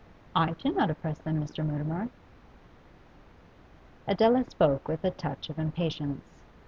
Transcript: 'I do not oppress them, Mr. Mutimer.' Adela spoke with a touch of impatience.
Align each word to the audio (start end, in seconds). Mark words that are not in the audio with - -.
'I 0.35 0.53
do 0.53 0.71
not 0.73 0.89
oppress 0.89 1.19
them, 1.19 1.39
Mr. 1.39 1.63
Mutimer.' 1.63 2.09
Adela 4.07 4.43
spoke 4.49 4.87
with 4.87 5.05
a 5.05 5.11
touch 5.11 5.47
of 5.51 5.59
impatience. 5.59 6.23